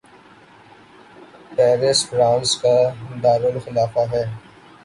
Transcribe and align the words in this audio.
Paris 1.51 1.99
France 2.09 2.55
کا 2.61 2.75
دارلخلافہ 3.23 4.03
ہے 4.11 4.23